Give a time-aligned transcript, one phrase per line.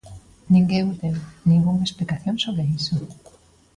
[0.53, 1.17] Ninguén deu
[1.49, 2.95] ningunha explicación sobre iso.